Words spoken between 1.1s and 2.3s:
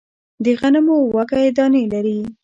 وږی دانې لري